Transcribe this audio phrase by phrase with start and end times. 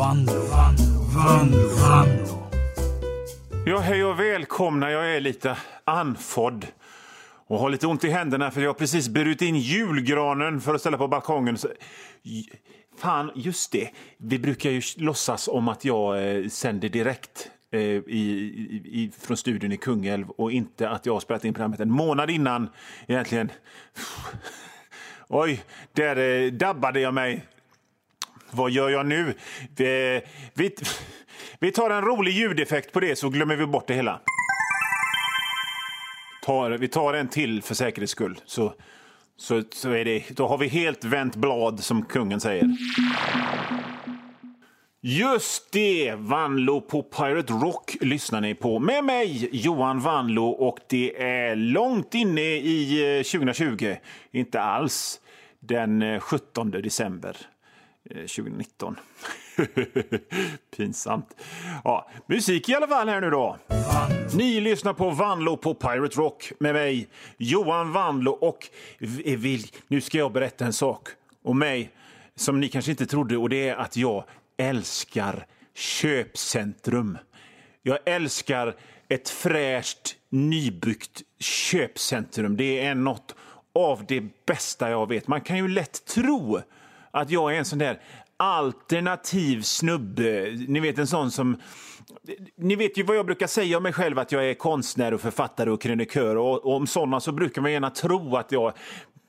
[0.00, 2.50] Vanlo, Vanlo, Vanlo, Vanlo.
[3.66, 4.90] Ja, hej och välkomna.
[4.90, 6.66] Jag är lite andfådd
[7.46, 10.80] och har lite ont i händerna för jag har precis burit in julgranen för att
[10.80, 11.58] ställa på balkongen.
[11.58, 11.68] Så...
[12.98, 13.90] Fan, just det.
[14.18, 19.72] Vi brukar ju låtsas om att jag eh, sänder direkt eh, i, i, från studion
[19.72, 22.68] i Kungälv och inte att jag har spelat in programmet en månad innan
[23.06, 23.52] egentligen.
[25.28, 27.44] Oj, där eh, dabbade jag mig.
[28.52, 29.34] Vad gör jag nu?
[29.76, 30.22] Vi,
[30.54, 30.74] vi,
[31.60, 34.20] vi tar en rolig ljudeffekt på det så glömmer vi bort det hela.
[36.42, 38.40] Tar, vi tar en till för säkerhets skull.
[38.46, 38.74] Så,
[39.36, 42.68] så, så är det, då har vi helt vänt blad, som kungen säger.
[45.02, 46.14] Just det!
[46.18, 50.46] Vanlo på Pirate Rock lyssnar ni på med mig, Johan Vanlo.
[50.46, 53.94] Och det är långt inne i eh, 2020.
[54.30, 55.20] Inte alls
[55.60, 57.36] den eh, 17 december
[58.04, 58.96] Eh, 2019.
[60.76, 61.36] Pinsamt.
[61.84, 63.58] Ja, musik i alla fall här nu då.
[64.34, 68.30] Ni lyssnar på Vanlo på Pirate Rock med mig, Johan Vanlo.
[68.30, 68.68] Och
[69.00, 71.08] eh, vill, nu ska jag berätta en sak
[71.44, 71.90] om mig
[72.36, 74.24] som ni kanske inte trodde och det är att jag
[74.56, 77.18] älskar köpcentrum.
[77.82, 78.76] Jag älskar
[79.08, 82.56] ett fräscht, nybyggt köpcentrum.
[82.56, 83.34] Det är något
[83.74, 85.28] av det bästa jag vet.
[85.28, 86.60] Man kan ju lätt tro
[87.10, 88.00] att jag är en sån där
[88.36, 90.56] alternativ snubbe.
[90.68, 91.56] Ni vet en sån som...
[92.56, 95.20] Ni vet ju vad jag brukar säga om mig själv, att jag är konstnär och
[95.20, 96.36] författare och krönikör.
[96.36, 98.72] Och, och om såna så brukar man gärna tro att jag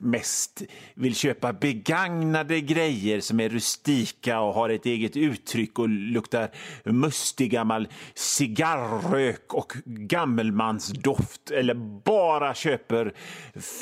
[0.02, 0.62] mest
[0.94, 6.50] vill köpa begagnade grejer som är rustika och har ett eget uttryck och luktar
[6.84, 13.14] mustig gammal cigarrök och gammelmansdoft eller bara köper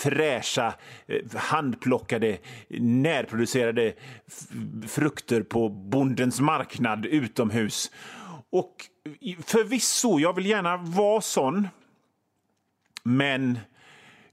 [0.03, 0.75] fräscha
[1.07, 3.93] eh, handplockade närproducerade
[4.89, 7.91] frukter på bondens marknad utomhus.
[8.53, 8.75] Och
[9.47, 11.69] förvisso, jag vill gärna vara sån,
[13.03, 13.59] men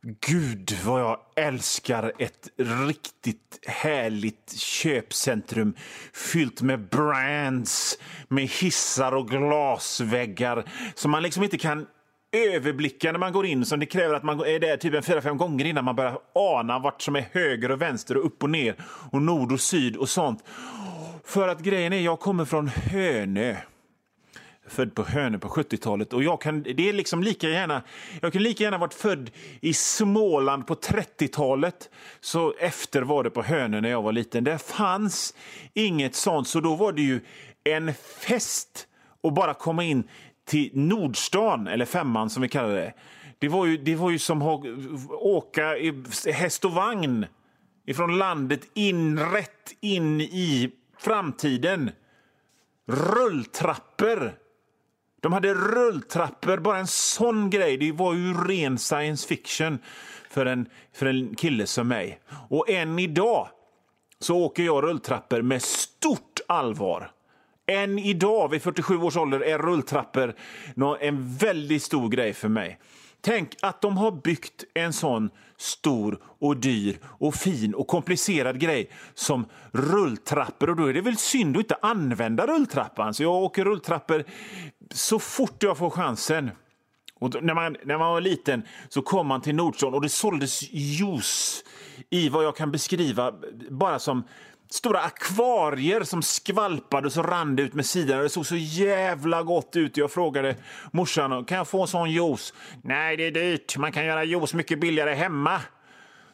[0.10, 5.76] Gud, vad jag älskar ett riktigt härligt köpcentrum
[6.14, 10.64] fyllt med brands, med hissar och glasväggar
[10.96, 11.88] som man liksom inte kan
[12.32, 13.66] överblicka när man går in.
[13.66, 16.20] Som det kräver att man är där typ en fyra, fem gånger innan man börjar
[16.36, 18.76] ana vart som är höger och vänster och upp och ner
[19.12, 20.44] och nord och syd och sånt.
[21.24, 23.56] För att grejen är, jag kommer från Hönö
[24.68, 26.14] född på Hönö på 70-talet.
[26.14, 27.84] Och jag kan, det är liksom lika gärna,
[28.22, 31.90] jag kan lika gärna varit född i Småland på 30-talet.
[32.20, 34.44] Så efter var det på Hönö när jag var liten.
[34.44, 35.34] Det fanns
[35.74, 37.22] inget sånt, så då var det ju
[37.64, 38.88] en fest
[39.24, 40.04] att bara komma in
[40.46, 42.94] till Nordstan, eller Femman som vi kallar det.
[43.40, 44.66] Det var ju, det var ju som att
[45.12, 47.26] åka i häst och vagn
[47.86, 51.92] ifrån landet in rätt in i framtiden.
[52.88, 54.34] Rulltrappor
[55.28, 57.78] de hade rulltrappor, bara en sån grej.
[57.78, 59.80] Det var ju ren science fiction
[60.30, 62.20] för en, för en kille som mig.
[62.50, 63.48] Och än idag
[64.20, 67.12] så åker jag rulltrappor med stort allvar.
[67.72, 70.34] Än idag, vid 47 års ålder, är rulltrappor
[71.00, 72.80] en väldigt stor grej för mig.
[73.22, 78.90] Tänk att de har byggt en sån stor och dyr och fin och komplicerad grej
[79.14, 80.70] som rulltrappor.
[80.70, 83.14] Och då är det väl synd att inte använda rulltrappan.
[83.14, 84.24] Så jag åker rulltrappor
[84.92, 86.52] så fort jag får chansen.
[87.20, 90.62] Och när, man, när man var liten så kom man till Nordstan och det såldes
[90.72, 91.64] juice
[92.10, 93.34] i vad jag kan beskriva
[93.70, 94.24] bara som
[94.70, 98.20] stora akvarier som skvalpade och så rann det ut med sidan.
[98.20, 99.98] Det såg så jävla gott ut.
[99.98, 100.56] Jag frågade
[100.92, 102.54] morsan kan jag få en sån juice.
[102.82, 103.78] Nej, det är dyrt.
[103.78, 105.62] Man kan göra juice mycket billigare hemma.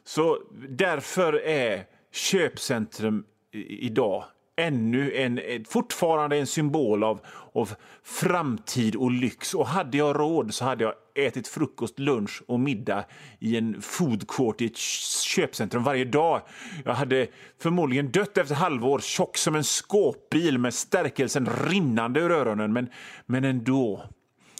[0.06, 3.25] Så därför är köpcentrum
[3.69, 4.24] idag
[4.56, 7.19] ännu en, fortfarande en symbol av,
[7.53, 9.53] av framtid och lyx.
[9.53, 13.06] Och hade jag råd så hade jag ätit frukost, lunch och middag
[13.40, 16.42] i en food court i ett köpcentrum varje dag.
[16.86, 17.28] Jag hade
[17.62, 22.89] förmodligen dött efter halvår, tjock som en skåpbil med stärkelsen rinnande ur öronen, men,
[23.25, 24.04] men ändå.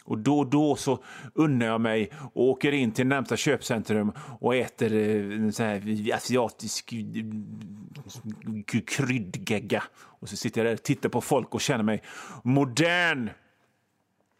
[0.05, 1.03] Och då och då så
[1.33, 6.13] unnar jag mig och åker in till närmsta köpcentrum och äter eh, en sån här
[6.13, 9.83] asiatisk eh, kryddgegga.
[9.95, 12.01] Och så sitter jag där och tittar på folk och känner mig
[12.44, 13.29] modern.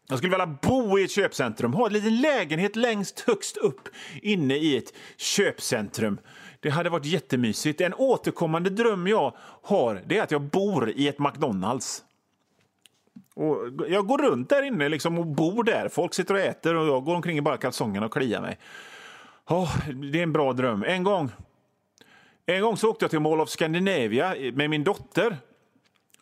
[0.08, 3.90] Jag skulle vilja bo i ett köpcentrum, ha en liten lägenhet längst högst upp
[4.22, 6.18] inne i ett köpcentrum.
[6.60, 7.82] Det hade varit jättemysigt.
[7.82, 12.04] En återkommande dröm jag har det är att jag bor i ett McDonalds.
[13.34, 13.58] Och
[13.88, 15.90] jag går runt där inne liksom och bor där.
[15.90, 18.60] Folk sitter och äter och jag går omkring i bara kalsongerna och kliar mig.
[19.50, 20.84] Oh, det är en bra dröm.
[20.88, 21.32] En gång,
[22.46, 25.38] en gång så åkte jag till Mall of Scandinavia med min dotter.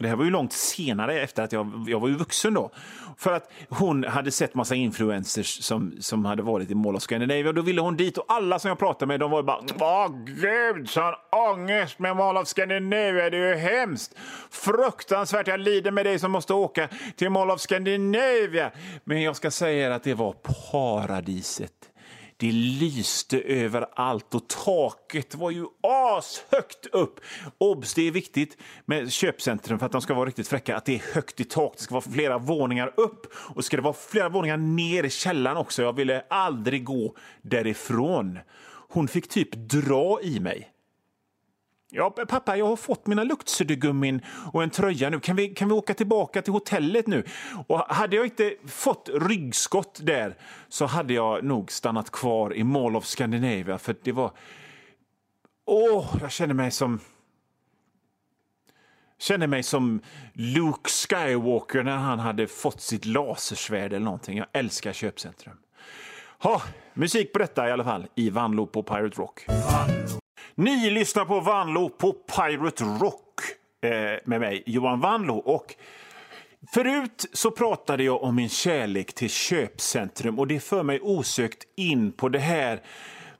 [0.02, 2.72] Det här var ju långt senare, efter att jag, jag var ju vuxen då.
[3.18, 7.54] För att hon hade sett massa influencers som, som hade varit i Mall of Scandinavia.
[7.54, 10.08] Då ville hon dit och alla som jag pratade med de var ju bara Åh
[10.26, 14.16] gud, sån ångest med Mall of Scandinavia, det är ju hemskt.
[14.50, 18.72] Fruktansvärt, jag lider med dig som måste åka till Mall of Scandinavia.
[19.04, 20.34] Men jag ska säga er att det var
[20.72, 21.91] paradiset.
[22.42, 27.20] Det lyste överallt och taket var ju ashögt upp.
[27.58, 27.94] Obs!
[27.94, 31.14] Det är viktigt med köpcentrum för att de ska vara riktigt fräcka att det är
[31.14, 31.74] högt i tak.
[31.78, 35.58] Det ska vara flera våningar upp och ska det vara flera våningar ner i källaren
[35.58, 35.82] också.
[35.82, 38.40] Jag ville aldrig gå därifrån.
[38.90, 40.71] Hon fick typ dra i mig.
[41.94, 44.22] Ja, pappa, jag har fått mina luktsuddgummin
[44.54, 45.20] och en tröja nu.
[45.20, 47.24] Kan vi, kan vi åka tillbaka till hotellet nu?
[47.68, 50.38] Och hade jag inte fått ryggskott där
[50.70, 54.32] så hade jag nog stannat kvar i Mall of Scandinavia för det var...
[55.66, 57.00] Åh, oh, jag känner mig som...
[59.20, 60.02] Känner mig som
[60.34, 64.38] Luke Skywalker när han hade fått sitt lasersvärd eller någonting.
[64.38, 65.58] Jag älskar köpcentrum.
[66.40, 66.62] Ha,
[66.94, 69.46] musik på detta i alla fall i Vanlo på Pirate Rock.
[70.56, 73.40] Ni lyssnar på Vanlo på Pirate Rock
[73.84, 75.36] eh, med mig, Johan Vanlo.
[75.36, 75.76] Och
[76.74, 82.12] förut så pratade jag om min kärlek till köpcentrum och det för mig osökt in
[82.12, 82.82] på det här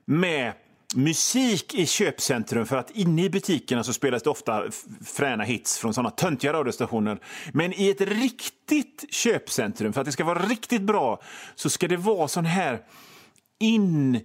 [0.04, 0.52] med
[0.94, 4.64] musik i köpcentrum för att inne i butikerna så spelas det ofta
[5.04, 7.18] fräna hits från såna töntiga radiostationer.
[7.52, 11.22] Men i ett riktigt köpcentrum, för att det ska vara riktigt bra,
[11.54, 12.80] så ska det vara sån här
[13.58, 14.20] in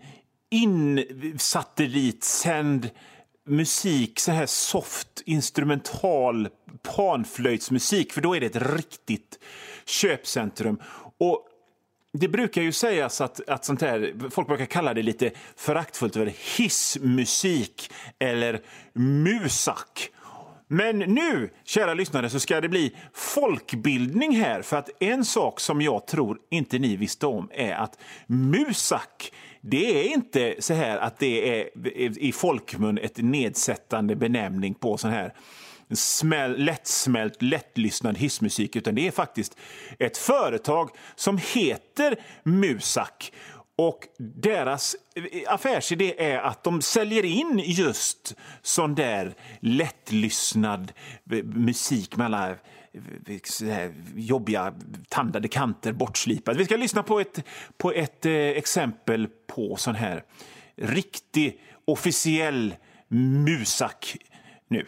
[0.49, 2.89] insatellitsänd
[3.47, 6.49] musik, så här soft instrumental
[6.95, 9.39] panflöjtsmusik, för då är det ett riktigt
[9.85, 10.81] köpcentrum.
[11.17, 11.47] Och
[12.13, 16.33] det brukar ju sägas att, att sånt här, folk brukar kalla det lite föraktfullt för
[16.57, 18.61] hissmusik eller
[18.94, 20.09] musak.
[20.68, 24.62] Men nu, kära lyssnare, så ska det bli folkbildning här.
[24.62, 29.31] För att en sak som jag tror inte ni visste om är att musak
[29.62, 31.69] det är inte så här att det är
[32.19, 35.34] i folkmun ett nedsättande benämning på sån här
[35.96, 39.58] smäl, lättsmält, lättlyssnad hissmusik utan det är faktiskt
[40.00, 43.31] ett företag som heter Musak.
[43.77, 50.91] Och deras eh, affärsidé är att de säljer in just sån där lättlyssnad
[51.31, 54.74] eh, musik med alla eh, jobbiga
[55.09, 56.57] tandade kanter bortslipade.
[56.57, 57.44] Vi ska lyssna på ett,
[57.77, 60.23] på ett exempel på sån här
[60.75, 62.75] riktig officiell
[63.07, 64.18] musak
[64.68, 64.85] nu.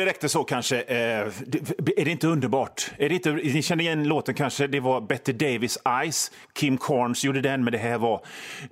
[0.00, 0.80] Det räckte så kanske.
[0.80, 1.20] Eh,
[1.96, 2.90] är det inte underbart?
[2.98, 4.66] Är det inte, ni känner igen låten kanske?
[4.66, 6.30] Det var Betty Davis Eyes.
[6.54, 8.24] Kim Carnes gjorde den, men det här var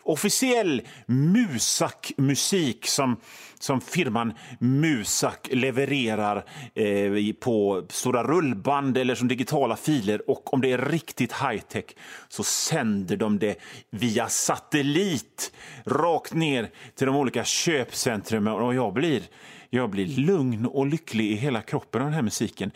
[0.02, 3.16] officiell Musak-musik som,
[3.58, 6.44] som firman Musak levererar
[6.74, 10.30] eh, på stora rullband eller som digitala filer.
[10.30, 11.84] Och om det är riktigt high-tech
[12.28, 13.58] så sänder de det
[13.90, 15.52] via satellit
[15.84, 19.22] rakt ner till de olika köpcentrumen och jag blir
[19.70, 22.70] jag blir lugn och lycklig i hela kroppen av den här musiken.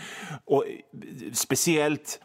[0.44, 2.20] Och eh, speciellt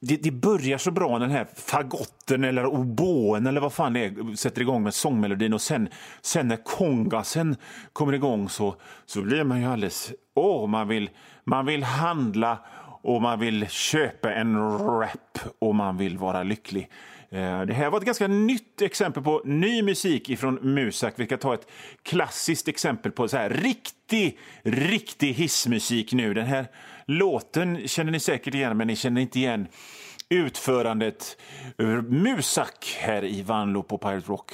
[0.00, 4.36] det, det, börjar så bra, den här fagotten eller oboen eller vad fan det är,
[4.36, 5.88] sätter igång med sångmelodin och sen,
[6.20, 7.56] sen när kongasen
[7.92, 10.12] kommer igång så, så blir man ju alldeles...
[10.34, 11.10] Åh, man vill,
[11.44, 12.58] man vill handla
[13.02, 16.90] och man vill köpa en rap och man vill vara lycklig.
[17.32, 21.14] Eh, det här var ett ganska nytt exempel på ny musik från Musak.
[21.16, 21.66] Vi ska ta ett
[22.02, 26.34] klassiskt exempel på så här riktig, riktig hissmusik nu.
[26.34, 26.66] Den här
[27.06, 29.66] låten känner ni säkert igen, men ni känner inte igen
[30.28, 31.36] utförandet
[32.08, 34.52] Musak här i Vanlo på Pirate Rock.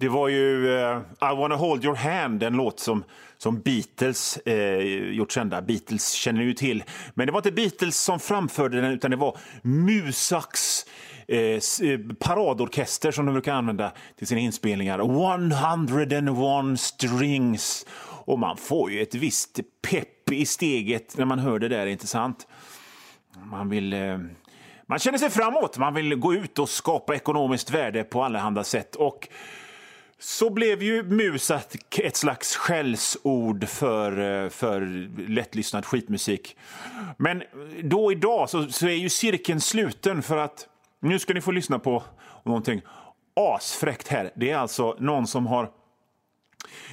[0.00, 0.98] Det var ju uh,
[1.32, 3.04] I wanna hold your hand, en låt som,
[3.38, 4.54] som Beatles uh,
[5.12, 5.62] gjort kända.
[5.62, 6.84] Beatles känner ju till.
[7.14, 10.86] Men det var inte Beatles som framförde den, utan det var Musaks
[11.28, 11.60] eh, eh
[12.18, 14.98] paradorkester som de brukar använda till sina inspelningar.
[14.98, 17.86] 101 strings.
[18.24, 22.06] Och man får ju ett visst pepp i steget när man hör det där, inte
[22.06, 22.46] sant?
[23.44, 23.92] Man vill...
[23.92, 24.18] Eh,
[24.86, 28.96] man känner sig framåt, man vill gå ut och skapa ekonomiskt värde på allehanda sätt.
[28.96, 29.28] Och
[30.20, 34.80] så blev ju Musat ett slags skällsord för, eh, för
[35.28, 36.56] lättlyssnad skitmusik.
[37.16, 37.42] Men
[37.82, 40.66] då idag så, så är ju cirkeln sluten för att
[41.00, 42.02] nu ska ni få lyssna på
[42.44, 42.82] någonting
[43.36, 44.30] asfräckt här.
[44.36, 45.70] Det är alltså någon som har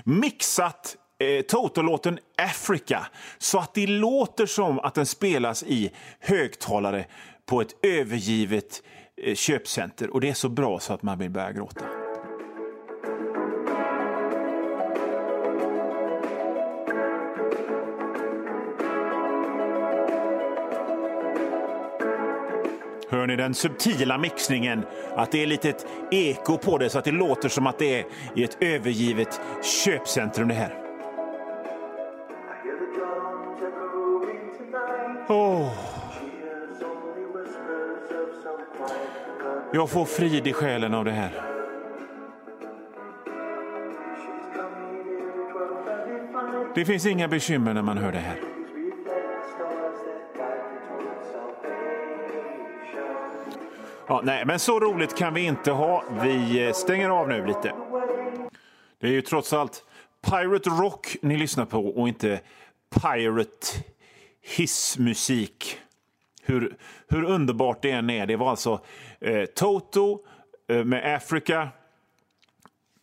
[0.03, 3.07] mixat eh, Toto-låten Africa
[3.38, 7.05] så att det låter som att den spelas i högtalare
[7.46, 8.84] på ett övergivet
[9.24, 10.10] eh, köpcenter.
[10.10, 12.06] Och det är så bra så att man vill börja gråta.
[23.27, 24.86] Hör ni den subtila mixningen?
[25.15, 28.00] Att det är lite ett eko på det så att det låter som att det
[28.00, 28.05] är
[28.36, 29.41] i ett övergivet
[29.84, 30.74] köpcentrum det här.
[35.27, 35.72] Oh.
[39.74, 41.31] Jag får frid i själen av det här.
[46.75, 48.56] Det finns inga bekymmer när man hör det här.
[54.09, 56.03] Ja, nej, men så roligt kan vi inte ha.
[56.23, 57.73] Vi eh, stänger av nu lite.
[58.99, 59.85] Det är ju trots allt
[60.29, 62.41] Pirate Rock ni lyssnar på och inte
[63.01, 63.67] Pirate
[64.41, 65.77] hissmusik.
[66.41, 68.25] Hur, hur underbart det än är.
[68.25, 68.81] Det var alltså
[69.19, 70.19] eh, Toto
[70.69, 71.69] eh, med Africa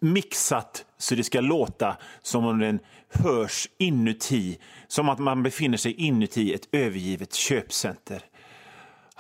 [0.00, 4.58] mixat så det ska låta som om den hörs inuti.
[4.86, 8.22] Som att man befinner sig inuti ett övergivet köpcenter.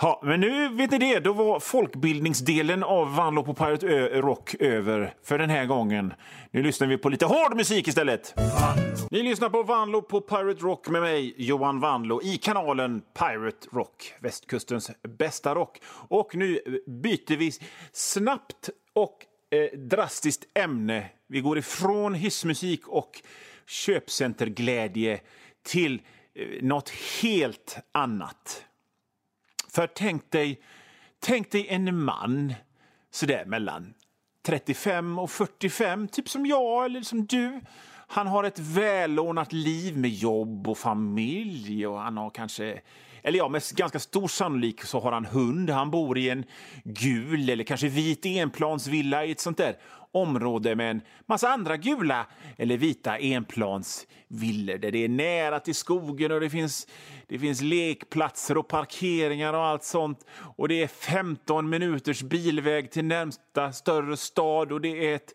[0.00, 4.54] Ja, men nu vet ni det, då var folkbildningsdelen av Vanlo på Pirate Ö Rock
[4.54, 6.14] över för den här gången.
[6.50, 8.34] Nu lyssnar vi på lite hård musik istället.
[9.10, 14.14] Ni lyssnar på Vanlo på Pirate Rock med mig, Johan Vanlo, i kanalen Pirate Rock,
[14.20, 15.80] västkustens bästa rock.
[16.08, 17.52] Och nu byter vi
[17.92, 21.10] snabbt och eh, drastiskt ämne.
[21.28, 23.22] Vi går ifrån hissmusik och
[23.66, 25.20] köpcenterglädje
[25.66, 26.02] till
[26.34, 28.64] eh, något helt annat.
[29.74, 30.60] För tänk dig,
[31.20, 32.54] tänk dig en man
[33.10, 33.94] sådär mellan
[34.46, 37.60] 35 och 45, typ som jag eller som du.
[38.06, 42.80] Han har ett välordnat liv med jobb och familj och han har kanske
[43.24, 45.70] eller ja, med ganska stor sannolikhet så har han hund.
[45.70, 46.44] Han bor i en
[46.84, 49.76] gul eller kanske vit enplansvilla i ett sånt där
[50.12, 52.26] område med en massa andra gula
[52.56, 56.86] eller vita enplansvillor där det är nära till skogen och det finns,
[57.26, 60.26] det finns lekplatser och parkeringar och allt sånt.
[60.56, 65.34] Och det är 15 minuters bilväg till närmsta större stad och det är ett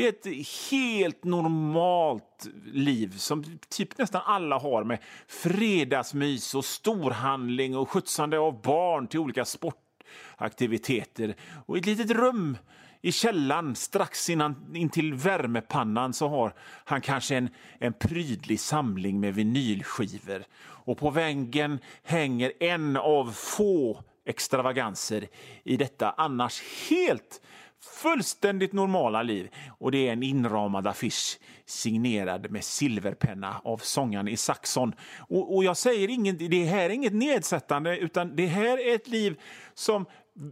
[0.00, 7.76] det är ett helt normalt liv som typ nästan alla har med fredagsmys och storhandling
[7.76, 11.34] och skjutsande av barn till olika sportaktiviteter.
[11.66, 12.58] Och ett litet rum
[13.00, 16.54] i källaren strax innan, in till värmepannan så har
[16.84, 20.44] han kanske en, en prydlig samling med vinylskivor.
[20.60, 25.28] Och på väggen hänger en av få extravaganser
[25.64, 27.40] i detta annars helt
[27.82, 29.50] fullständigt normala liv.
[29.78, 34.94] Och det är en inramad affisch signerad med silverpenna av sångaren i Saxon.
[35.18, 39.08] Och, och jag säger inget, det här är inget nedsättande utan det här är ett
[39.08, 39.40] liv
[39.74, 40.06] som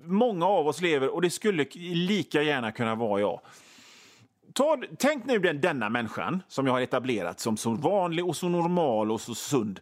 [0.05, 3.41] många av oss lever och det skulle lika gärna kunna vara jag.
[4.53, 8.49] Ta, tänk nu den, denna människan som jag har etablerat som så vanlig och så
[8.49, 9.81] normal och så sund.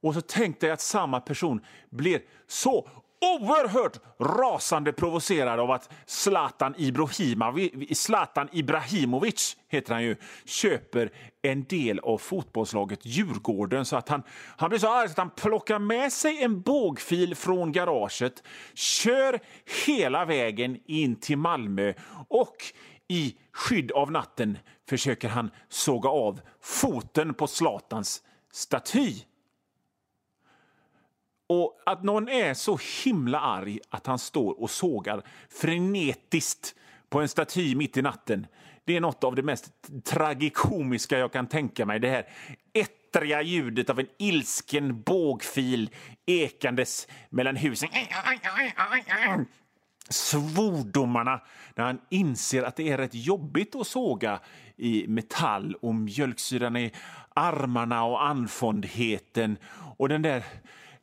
[0.00, 1.60] Och så tänk dig att samma person
[1.90, 2.88] blir så
[3.20, 11.98] oerhört rasande provocerad av att Zlatan Ibrahimovic, Zlatan Ibrahimovic heter han ju, köper en del
[11.98, 14.22] av fotbollslaget Djurgården så att han,
[14.56, 18.42] han blir så arg att han plockar med sig en bågfil från garaget,
[18.74, 19.40] kör
[19.86, 21.92] hela vägen in till Malmö
[22.28, 22.56] och
[23.08, 24.58] i skydd av natten
[24.88, 29.14] försöker han såga av foten på Zlatans staty.
[31.46, 36.74] Och att någon är så himla arg att han står och sågar frenetiskt
[37.08, 38.46] på en staty mitt i natten
[38.86, 39.70] det är något av det mest
[40.04, 42.00] tragikomiska jag kan tänka mig.
[42.00, 42.26] Det här
[42.72, 45.90] ettriga ljudet av en ilsken bågfil
[46.26, 47.88] ekandes mellan husen.
[50.08, 51.40] svordomarna
[51.74, 54.40] när han inser att det är rätt jobbigt att såga
[54.76, 56.92] i metall och mjölksyran i
[57.34, 59.58] armarna och andfåndheten.
[59.96, 60.44] och den där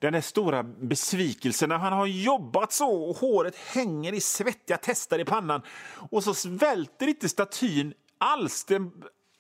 [0.03, 5.19] den där stora besvikelsen när han har jobbat så och håret hänger i svettiga testar
[5.19, 5.62] i pannan
[6.12, 8.65] och så svälter inte statyn alls.
[8.65, 8.91] Den,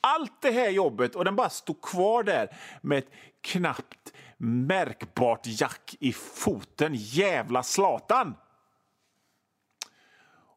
[0.01, 3.09] allt det här jobbet och den bara står kvar där med ett
[3.41, 6.93] knappt märkbart jack i foten.
[6.95, 8.35] Jävla Slatan!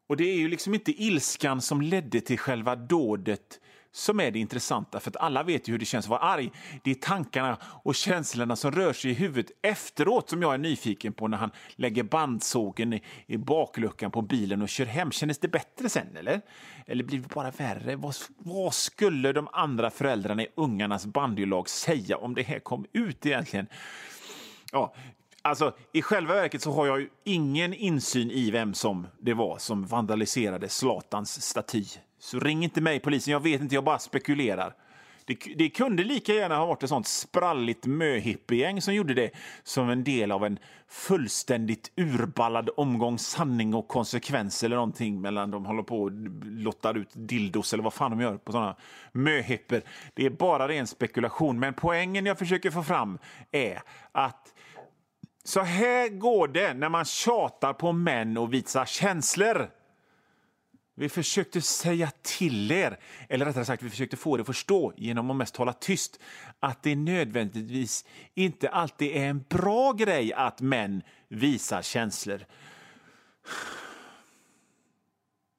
[0.07, 3.59] Och det är ju liksom inte ilskan som ledde till själva dådet
[3.97, 6.51] som är det intressanta, för att alla vet ju hur det känns att vara arg.
[6.83, 11.13] Det är tankarna och känslorna som rör sig i huvudet efteråt som jag är nyfiken
[11.13, 15.11] på när han lägger bandsågen i, i bakluckan på bilen och kör hem.
[15.11, 16.41] Kändes det bättre sen, eller?
[16.85, 17.95] Eller blir det bara värre?
[17.95, 23.25] Vad, vad skulle de andra föräldrarna i ungarnas bandylag säga om det här kom ut
[23.25, 23.67] egentligen?
[24.71, 24.95] Ja,
[25.41, 29.57] Alltså, I själva verket så har jag ju ingen insyn i vem som det var
[29.57, 31.85] som vandaliserade Zlatans staty.
[32.27, 33.31] Så ring inte mig, polisen.
[33.31, 34.73] Jag vet inte, jag bara spekulerar.
[35.25, 39.31] Det, det kunde lika gärna ha varit ett sånt spralligt möhippiegäng som gjorde det
[39.63, 45.65] som en del av en fullständigt urballad omgång sanning och konsekvens eller någonting mellan de
[45.65, 46.11] håller på och
[46.43, 48.75] lottar ut dildos eller vad fan de gör på såna
[49.11, 49.81] möhipper.
[50.13, 53.17] Det är bara ren spekulation, men poängen jag försöker få fram
[53.51, 53.81] är
[54.11, 54.53] att
[55.43, 59.76] så här går det när man tjatar på män och visar känslor.
[60.99, 62.99] Vi försökte säga till er,
[63.29, 66.19] eller rättare sagt vi försökte få er att förstå genom att mest hålla tyst,
[66.59, 72.45] att det nödvändigtvis inte alltid är en bra grej att män visar känslor.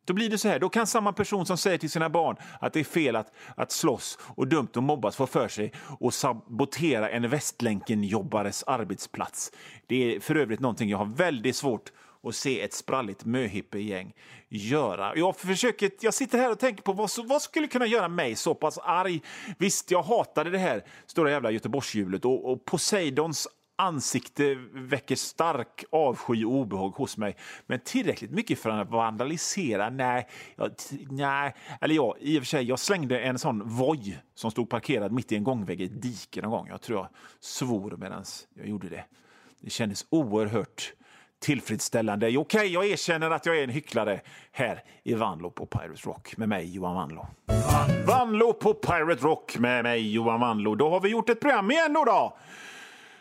[0.04, 2.72] Då blir det så här, då kan samma person som säger till sina barn att
[2.72, 7.10] det är fel att, att slåss och dumt att mobbas få för sig och sabotera
[7.10, 9.52] en Västlänken-jobbares arbetsplats.
[9.86, 14.14] Det är för övrigt någonting jag har väldigt svårt och se ett spralligt möhippiegäng
[14.48, 15.16] göra.
[15.16, 18.54] Jag, försöker, jag sitter här och tänker på vad, vad skulle kunna göra mig så
[18.54, 19.20] pass arg.
[19.58, 26.44] Visst, jag hatade det här stora jävla Göteborgshjulet och, och Poseidons ansikte väcker stark avsky
[26.44, 27.36] och obehag hos mig.
[27.66, 29.90] Men tillräckligt mycket för att vandalisera?
[29.90, 30.28] Nej.
[30.56, 30.70] Jag,
[31.10, 31.54] nej.
[31.80, 35.32] Eller ja, i och för sig, jag slängde en sån voj som stod parkerad mitt
[35.32, 36.68] i en gångväg i ett dike någon gång.
[36.68, 37.08] Jag tror jag
[37.40, 39.04] svor medan jag gjorde det.
[39.60, 40.92] Det kändes oerhört
[41.40, 42.26] tillfredsställande.
[42.26, 44.20] Okej, okay, jag erkänner att jag är en hycklare
[44.52, 47.26] här i Vanlo på Pirate Rock med mig, Johan Vanlo.
[48.06, 50.74] Vanlo på Pirate Rock med mig, Johan Vanlo.
[50.74, 52.04] Då har vi gjort ett program igen då.
[52.04, 52.36] Då,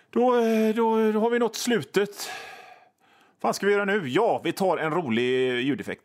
[0.10, 2.30] då, eh, då, då har vi nått slutet.
[3.41, 4.10] Vad ska vi göra nu?
[4.10, 6.03] Ja, vi tar en rolig ljudeffekt.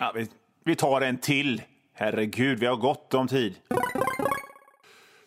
[0.00, 0.28] Ja, vi,
[0.64, 1.62] vi tar en till.
[1.94, 3.54] Herregud, vi har gott om tid.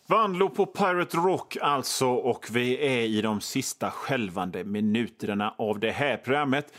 [0.08, 5.92] Vanlo på Pirate Rock alltså och vi är i de sista skälvande minuterna av det
[5.92, 6.74] här programmet.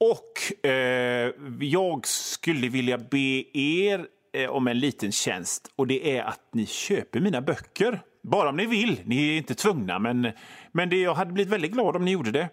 [0.00, 6.22] Och eh, jag skulle vilja be er eh, om en liten tjänst och det är
[6.22, 8.00] att ni köper mina böcker.
[8.22, 9.00] Bara om ni vill.
[9.04, 10.32] Ni är inte tvungna, men,
[10.72, 12.48] men det, jag hade blivit väldigt glad om ni gjorde det.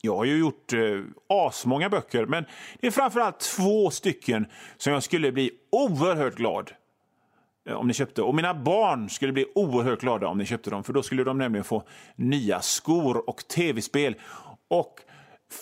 [0.00, 0.80] Jag har ju gjort eh,
[1.28, 2.44] asmånga böcker, men
[2.80, 6.72] det är framförallt två stycken som jag skulle bli oerhört glad
[7.68, 8.22] Eh, om ni köpte.
[8.22, 11.38] Och mina barn skulle bli oerhört glada om ni köpte dem, för då skulle de
[11.38, 11.82] nämligen få
[12.16, 14.14] nya skor och tv-spel.
[14.68, 15.00] Och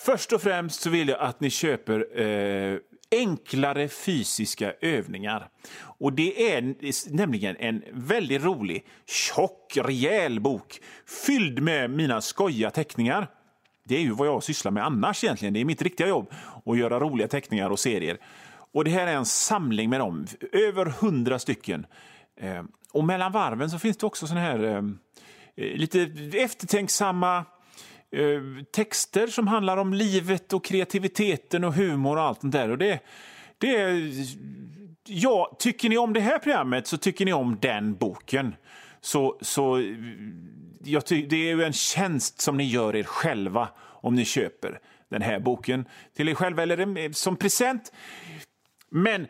[0.04, 2.78] först och främst så vill jag att ni köper eh,
[3.12, 5.48] enklare fysiska övningar.
[5.82, 6.74] Och det är
[7.16, 10.80] nämligen en väldigt rolig, tjock, rejäl bok
[11.26, 13.28] fylld med mina skojiga teckningar.
[13.84, 15.54] Det är ju vad jag sysslar med annars egentligen.
[15.54, 16.32] Det är mitt riktiga jobb
[16.64, 18.18] att göra roliga teckningar och serier.
[18.72, 21.86] Och Det här är en samling med dem, över hundra stycken.
[22.40, 24.76] Eh, och mellan varven så finns det också såna här eh,
[25.56, 26.00] eh lite
[26.32, 27.44] eftertänksamma
[28.16, 32.68] eh, texter som handlar om livet och kreativiteten och humor och allt där.
[32.70, 33.00] Och det,
[33.58, 34.02] det,
[35.06, 38.54] ja, tycker ni om det här programmet så tycker ni om den boken.
[39.00, 39.96] Så, så eh,
[40.84, 44.80] jag ty, det är ju en tjänst som ni gör er själva om ni köper
[45.10, 45.84] den här boken
[46.16, 47.92] till er själva eller eh, som present.
[48.90, 49.26] Men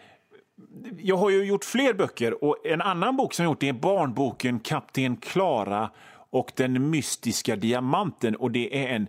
[0.98, 4.60] jag har ju gjort fler böcker och en annan bok som jag gjort är barnboken
[4.60, 5.90] Kapten Klara
[6.30, 9.06] och den mystiska diamanten och det är en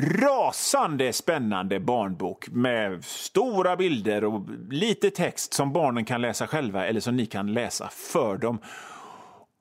[0.00, 7.00] rasande spännande barnbok med stora bilder och lite text som barnen kan läsa själva eller
[7.00, 8.58] som ni kan läsa för dem.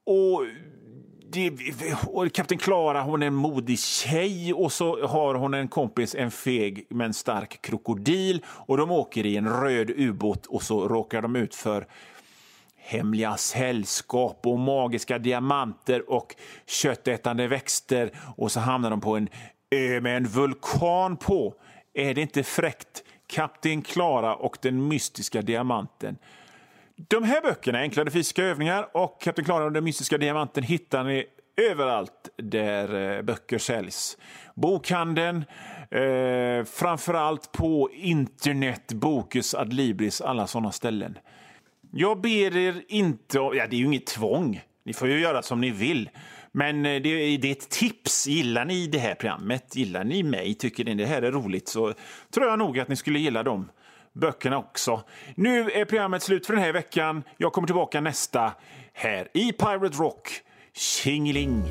[0.05, 0.41] Och
[2.33, 6.85] Kapten Klara hon är en modig tjej och så har hon en kompis, en feg
[6.89, 11.55] men stark krokodil och de åker i en röd ubåt och så råkar de ut
[11.55, 11.87] för
[12.77, 19.29] hemliga sällskap och magiska diamanter och köttätande växter och så hamnar de på en
[19.71, 21.53] ö med en vulkan på.
[21.93, 23.03] Är det inte fräckt?
[23.27, 26.17] Kapten Klara och den mystiska diamanten.
[26.97, 31.25] De här böckerna, Enklare fysiska övningar och Kapten Klara och den mystiska diamanten hittar ni
[31.71, 34.17] överallt där eh, böcker säljs.
[34.55, 35.45] Bokhandeln,
[35.91, 41.17] eh, framförallt på internet, Bokus, Adlibris, alla sådana ställen.
[41.91, 43.37] Jag ber er inte...
[43.37, 44.61] Ja, det är ju inget tvång.
[44.85, 46.09] Ni får ju göra som ni vill.
[46.51, 48.27] Men eh, det det är ett tips.
[48.27, 51.93] Gillar ni det här programmet, gillar ni mig, tycker ni det här är roligt så
[52.33, 53.69] tror jag nog att ni skulle gilla dem
[54.15, 55.03] böckerna också.
[55.35, 57.23] Nu är programmet slut för den här veckan.
[57.37, 58.53] Jag kommer tillbaka nästa
[58.93, 60.41] här i Pirate Rock.
[60.73, 61.63] Tjingeling!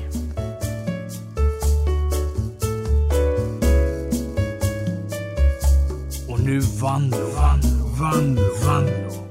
[6.29, 7.61] Och nu vann, vann,
[7.99, 9.24] vann, vann